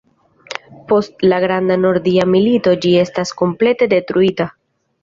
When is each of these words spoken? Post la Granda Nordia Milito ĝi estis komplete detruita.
Post 0.91 1.21
la 1.27 1.39
Granda 1.45 1.77
Nordia 1.83 2.27
Milito 2.37 2.75
ĝi 2.87 2.97
estis 3.07 3.37
komplete 3.45 3.95
detruita. 3.95 4.55